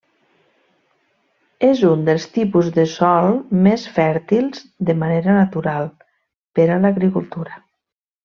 És 1.67 1.81
un 1.89 1.99
dels 2.07 2.23
tipus 2.37 2.69
de 2.77 2.85
sòl 2.93 3.29
més 3.67 3.85
fèrtils, 3.99 4.65
de 4.91 4.97
manera 5.03 5.37
natural, 5.37 5.91
per 6.59 6.67
a 6.71 6.81
l'agricultura. 6.87 7.63